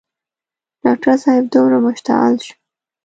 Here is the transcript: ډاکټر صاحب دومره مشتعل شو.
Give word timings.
ډاکټر 0.83 1.15
صاحب 1.23 1.45
دومره 1.53 1.77
مشتعل 1.85 2.35
شو. 2.45 2.53